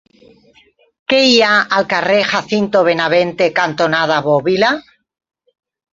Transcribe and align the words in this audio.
Què 1.13 1.19
hi 1.25 1.35
ha 1.47 1.51
al 1.79 1.85
carrer 1.93 2.17
Jacinto 2.31 2.83
Benavente 2.89 3.51
cantonada 3.63 4.21
Bòbila? 4.29 4.73